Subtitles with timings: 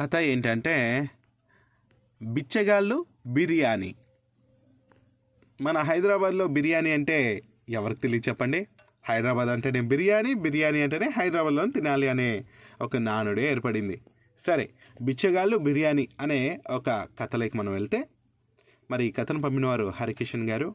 [0.00, 1.10] కథ ఏంటంటే
[2.22, 3.94] బిచ్చగాళ్ళు బిర్యానీ.
[5.62, 8.66] మన హైదరాబాద్లో బిర్యానీ అంటే ఎవరికి తెలియదు చెప్పండి?
[9.08, 12.44] హైదరాబాద్ అంటేనే బిర్యానీ బిర్యానీ అంటేనే హైదరాబాద్లో తినాలి అనే
[12.80, 14.00] ఒక నానుడే ఏర్పడింది.
[14.38, 14.70] సరే
[15.02, 18.08] బిచ్చగాళ్ళు బిర్యానీ అనే ఒక కథలోకి మనం వెళ్తే
[18.90, 20.74] మరి ఈ కథను పంపినవారు హరికిషన్ గారు.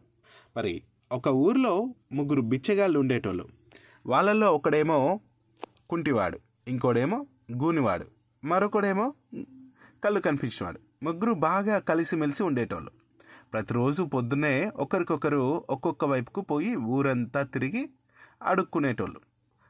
[0.58, 0.82] మరి
[1.12, 3.48] ఒక ఊర్లో ముగ్గురు బిచ్చగాళ్ళు ఉండేటోళ్ళు.
[4.06, 5.20] వాళ్ళల్లో ఒకడేమో
[5.90, 8.21] కుంటివాడు ఇంకోడేమో గూనివాడు.
[8.44, 9.14] మరొకడేమో
[10.04, 12.92] కళ్ళు కనిపించినవాడు ముగ్గురు బాగా కలిసిమెలిసి ఉండేటోళ్ళు.
[13.54, 17.90] ప్రతిరోజు పొద్దున్నే ఒకరికొకరు ఒక్కొక్క వైపుకు పోయి ఊరంతా తిరిగి
[18.44, 19.20] అడుక్కునేటోళ్ళు.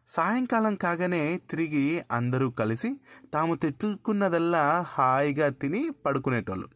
[0.10, 2.96] సాయంకాలం కాగానే తిరిగి అందరూ కలిసి
[3.34, 6.68] తాము తెచ్చుకున్నదల్లా హాయిగా తిని పడుకునేటోళ్ళు.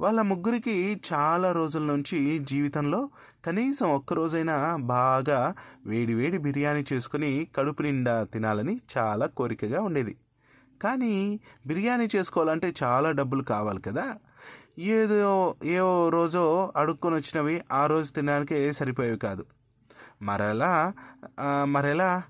[0.00, 3.10] వాళ్ళ ముగ్గురికి చాలా రోజుల నుంచి జీవితంలో
[3.44, 5.54] కనీసం ఒక్కరోజైనా బాగా
[5.86, 10.16] వేడివేడి బిర్యానీ చేసుకుని కడుపు నిండా తినాలని చాలా కోరికగా ఉండేది.
[10.84, 14.16] కానీ బిర్యానీ చేసుకోవాలంటే చాలా డబ్బులు కావాలి కదా.
[14.78, 19.44] ఏదో ఏ రోజో అడుక్కొని వచ్చినవి ఆ రోజు తినడానికే సరిపోయేవి కాదు.
[20.22, 20.92] మరలా
[21.64, 22.22] మరెలా?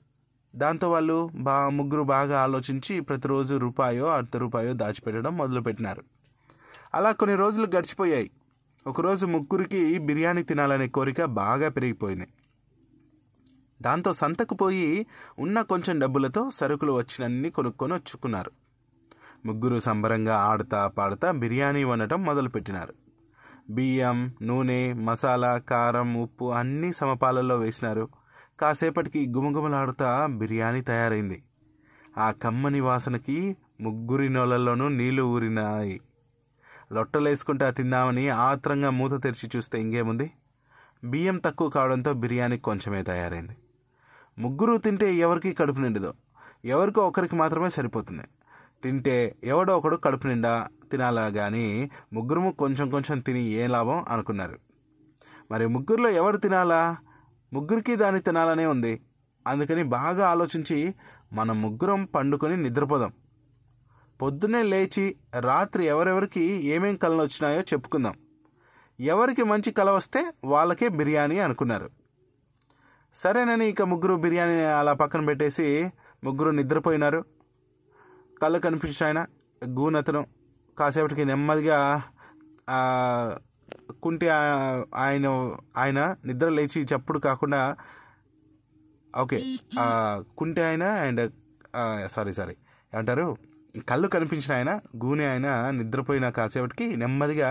[0.57, 6.03] దాంతో వాళ్ళు బా ముగ్గురు బాగా ఆలోచించి ప్రతిరోజు రూపాయో అర్ధ రూపాయో దాచిపెట్టడం మొదలుపెట్టినారు.
[6.95, 8.31] అలా కొన్ని రోజులు గడిచిపోయాయి.
[8.87, 12.31] ఒకరోజు ముగ్గురికి బిర్యానీ తినాలనే కోరిక బాగా పెరిగిపోయినాయి
[13.83, 15.07] దాంతో సంతకు పోయి
[15.39, 18.51] ఉన్న కొంచెం డబ్బులతో సరుకులు వచ్చినన్ని కొనుక్కొని వచ్చుకున్నారు.
[19.47, 22.95] ముగ్గురు సంబరంగా ఆడుతా పాడుతా బిర్యానీ వండటం మొదలుపెట్టినారు.
[23.71, 28.09] బియ్యం నూనె మసాలా కారం ఉప్పు అన్నీ సమపాలలో వేసినారు.
[28.61, 31.43] కాసేపటికి గుమగుమలాడుతా బిర్యానీ తయారైంది.
[32.19, 36.01] ఆ కమ్మని వాసనకి ముగ్గురి నోళ్ళల్లోనూ నీళ్ళు ఊరినాయి.
[36.93, 40.31] లొట్టలేసుకుంటా తిందామని ఆత్రంగా మూత తెరిచి చూస్తే ఇంకేముంది?
[41.05, 43.57] బియ్యం తక్కువ కావడంతో బిర్యానీ కొంచెమే తయారైంది.
[44.39, 46.15] ముగ్గురు తింటే ఎవరికి కడుపు నిండదో.
[46.65, 48.23] ఎవరికో ఒకరికి మాత్రమే సరిపోతుంది.
[48.83, 54.59] తింటే ఎవడో ఒకడు కడుపు నిండా తినాలా కానీ ముగ్గురు కొంచెం కొంచెం తిని ఏ లాభం అనుకున్నారు.
[55.51, 56.97] మరి ముగ్గురులో ఎవరు తినాలా?
[57.53, 59.01] ముగ్గురికి దాన్ని తినాలనే ఉంది.
[59.47, 60.95] అందుకని బాగా ఆలోచించి
[61.33, 63.13] మనం ముగ్గురం పండుకొని నిద్రపోదాం.
[64.23, 68.15] పొద్దున్నే లేచి రాత్రి ఎవరెవరికి ఏమేం కళలు వచ్చినాయో చెప్పుకుందాం.
[69.01, 71.91] ఎవరికి మంచి కళ వస్తే వాళ్ళకే బిర్యానీ అనుకున్నారు.
[73.15, 75.67] సరేనని ఇక ముగ్గురు బిర్యానీ అలా పక్కన పెట్టేసి
[76.25, 77.21] ముగ్గురు నిద్రపోయినారు.
[78.43, 79.21] కళ్ళు కనిపించిన ఆయన
[79.63, 80.23] గూనతను
[80.79, 81.79] కాసేపటికి నెమ్మదిగా
[84.03, 85.27] కుంటి ఆ- ఆయన
[85.77, 87.61] ఆయన నిద్ర లేచి చప్పుడు కాకుండా
[89.15, 89.39] ఓకే
[90.37, 91.23] కుంటి ఆయన అండ్
[92.07, 92.55] సారీ సారీ
[92.93, 93.27] ఏమంటారు?
[93.83, 97.51] కళ్ళు కనిపించిన ఆయన గూనె ఆయన నిద్రపోయిన కాసేపటికి నెమ్మదిగా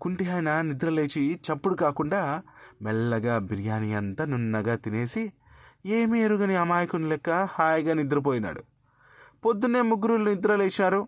[0.00, 2.42] కుంటి ఆయన నిద్ర లేచి చప్పుడు కాకుండా
[2.82, 5.32] మెల్లగా బిర్యానీ అంతా నున్నగా తినేసి
[5.86, 8.62] ఏమీ ఎరుగని అమాయకుని లెక్క హాయిగా నిద్రపోయినాడు.
[9.44, 11.00] పొద్దున్నే ముగ్గురు నిద్ర లేచినారు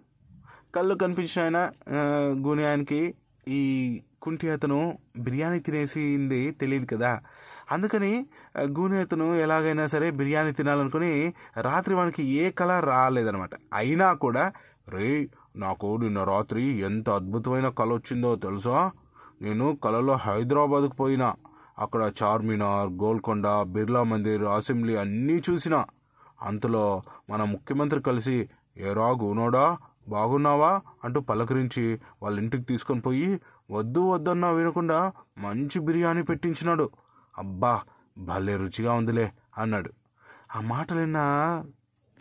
[0.75, 1.59] కళ్ళు కనిపించిన ఆయన
[2.47, 3.15] గూని ఆయనకి
[3.49, 3.63] ఈ
[4.23, 7.21] కుంటి అతను బిర్యానీ తినేసింది తెలియదు కదా.
[7.73, 8.27] అందుకని
[8.61, 14.53] గూనేతను ఎలాగైనా సరే బిర్యానీ తినాలనుకుని రాత్రి వానికి ఏ కళ రాలేదనమాట అయినా కూడా
[14.89, 18.91] రే నాకు నిన్న రాత్రి ఎంత అద్భుతమైన కళ వచ్చిందో తెలుసా?
[19.43, 21.35] నేను కళలో హైదరాబాద్కు పోయినా.
[21.79, 25.85] అక్కడ చార్మినార్ గోల్కొండ బిర్లా మందిర్ అసెంబ్లీ అన్నీ చూసినా.
[26.43, 28.49] అంతలో మన ముఖ్యమంత్రి కలిసి
[28.79, 29.77] ఏరా గూనోడా
[30.09, 30.81] బాగున్నావా?
[31.05, 33.41] అంటూ పలకరించి వాళ్ళ ఇంటికి తీసుకొని పోయి
[33.71, 36.91] వద్దు వద్దన్నా వినకుండా మంచి బిర్యానీ పెట్టించినాడు.
[37.39, 37.83] అబ్బా
[38.19, 39.91] భలే రుచిగా ఉందిలే అన్నాడు.
[40.57, 41.19] ఆ మాటలు విన్న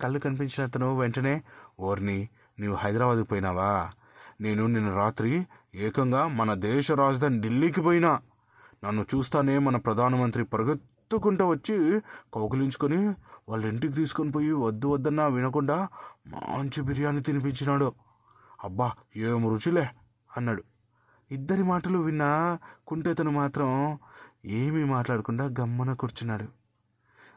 [0.01, 1.43] కళ్ళు కనిపించిన అతను వెంటనే
[1.79, 3.91] ఓర్ని నీవు హైదరాబాద్కి పోయినావా?
[4.41, 8.21] నేను నిన్న రాత్రి ఏకంగా మన దేశ రాజధాని ఢిల్లీకి పోయినా.
[8.83, 12.01] నన్ను చూస్తానే మన ప్రధానమంత్రి పరుగెత్తుకుంటూ వచ్చి
[12.33, 13.15] కౌగిలించుకొని
[13.49, 15.87] వాళ్ళ ఇంటికి తీసుకొని పోయి వద్దు వద్దన్నా వినకుండా
[16.27, 17.93] మంచి బిర్యానీ తినిపించినాడు.
[18.63, 19.89] అబ్బా ఏం రుచిలే
[20.37, 20.63] అన్నాడు.
[21.31, 23.99] ఇద్దరి మాటలు విన్నా కుంటేతను మాత్రం
[24.45, 26.47] ఏమీ మాట్లాడకుండా గమ్మున కూర్చున్నాడు.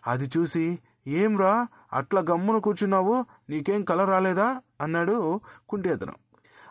[0.07, 3.27] అది చూసి ఏంరా అట్లా గమ్మున కూర్చున్నావు?
[3.51, 4.63] నీకేం కళ రాలేదా?
[4.81, 6.13] అన్నాడు కుంటి అతను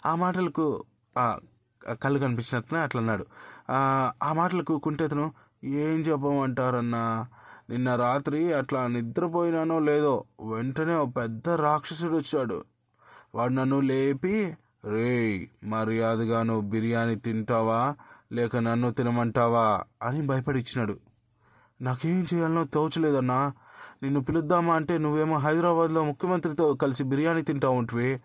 [0.05, 0.85] ఆ మాటలకు
[2.01, 3.25] కళ్ళు కనిపించినట్టున అట్లా అన్నాడు
[3.69, 3.79] ఆ,
[4.33, 5.03] మాటలకు కుంటి
[5.63, 7.27] ఏం చెప్పమంటారన్నా?
[7.69, 12.65] నిన్న రాత్రి అట్లా నిద్రపోయినానో లేదో వెంటనే ఓ పెద్ద రాక్షసుడు వచ్చాడు.
[13.35, 14.55] వాడు నన్ను లేపి
[14.85, 17.95] రేయ్ మర్యాదగా నువ్వు బిర్యానీ తింటావా?
[18.31, 20.97] లేక నన్ను తినమంటావా అని భయపడిచ్చినాడు.
[21.81, 23.53] నాకేం చేయాలనో తోచలేదన్నా.
[24.03, 28.19] నిన్ను పిలుద్దామా అంటే నువ్వేమో హైదరాబాద్లో ముఖ్యమంత్రితో కలిసి బిర్యానీ తింటా ఉంటివి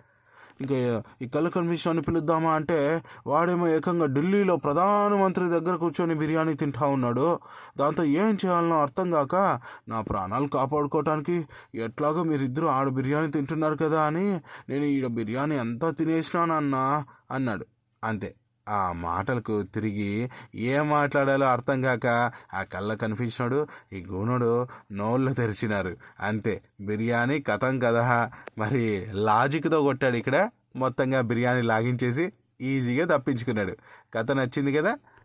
[0.61, 7.41] ఇంకా ఈ కళ్ళ కమిషన్ని పిలుద్దామా అంటే వాడేమో ఏకంగా ఢిల్లీలో ప్రధానమంత్రి దగ్గర కూర్చొని బిర్యానీ తింటా ఉన్నాడు.
[7.79, 14.41] దాంతో ఏం చేయాలనో అర్థం కాక నా ప్రాణాలు కాపాడుకోవటానికి ఎట్లాగో మీరిద్దరూ ఆడ బిర్యానీ తింటున్నారు కదా అని
[14.69, 17.67] నేను ఈడ బిర్యానీ అంతా తినేసినానన్నా అన్నాడు.
[18.05, 18.35] అంతే.
[18.69, 25.97] ఆ మాటలకు తిరిగి ఏం మాట్లాడాలో అర్థం కాక ఆ కళ్ళ కనిపించినాడు ఈ గూనుడు నోళ్ళు తెరిచినారు.
[26.21, 28.31] అంతే బిర్యానీ కథం కదా.
[28.59, 30.51] మరి లాజిక్తో కొట్టాడు ఇక్కడ.
[30.77, 33.77] మొత్తంగా బిర్యానీ లాగించేసి ఈజీగా తప్పించుకున్నాడు.
[34.15, 34.97] కథ నచ్చింది కదా?